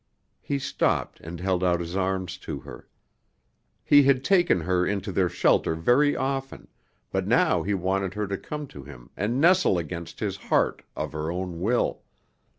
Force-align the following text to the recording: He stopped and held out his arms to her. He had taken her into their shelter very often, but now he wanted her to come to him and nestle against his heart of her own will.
He 0.41 0.57
stopped 0.57 1.19
and 1.19 1.39
held 1.39 1.63
out 1.63 1.79
his 1.79 1.95
arms 1.95 2.37
to 2.39 2.61
her. 2.61 2.87
He 3.85 4.01
had 4.01 4.23
taken 4.23 4.61
her 4.61 4.83
into 4.83 5.11
their 5.11 5.29
shelter 5.29 5.75
very 5.75 6.15
often, 6.15 6.69
but 7.11 7.27
now 7.27 7.61
he 7.61 7.75
wanted 7.75 8.15
her 8.15 8.25
to 8.25 8.37
come 8.39 8.65
to 8.69 8.81
him 8.83 9.11
and 9.15 9.39
nestle 9.39 9.77
against 9.77 10.19
his 10.19 10.37
heart 10.37 10.81
of 10.95 11.11
her 11.11 11.31
own 11.31 11.59
will. 11.61 12.01